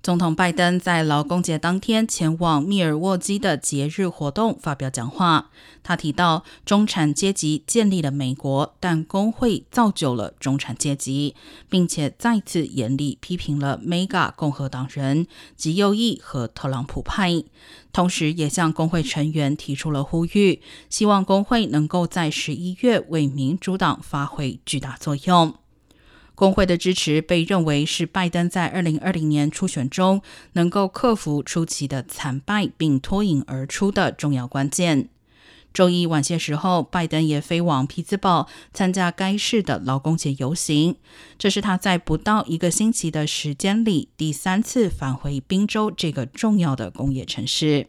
[0.00, 5.50] 总统拜登在劳工节当天前往密尔沃基的节日活动发表讲话。
[5.82, 11.34] 他提到，中产阶级建立了美国，但工会造就了中产阶级，
[11.68, 15.26] 并且再次严厉批评了 Mega 共和党人、
[15.56, 17.42] 极右翼和特朗普派。
[17.92, 25.54] 同时，也向工会成员提出了呼吁，希望工会能够在十一月为民主党发挥巨大作用。
[26.38, 35.08] 工会的支持被认为是拜登在二零二零年初选中能够克服初期的惨败并脱颖而出的重要关键。
[35.74, 40.94] 周一晚些时候，拜登也飞往匹兹堡参加该市的劳工节游行，
[41.36, 47.88] 这是他在不到一个星期的时间里第三次返回宾州这个重要的工业城市。